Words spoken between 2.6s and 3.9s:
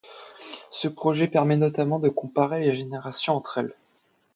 les générations entre elles.